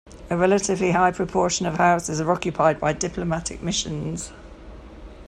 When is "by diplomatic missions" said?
2.79-4.31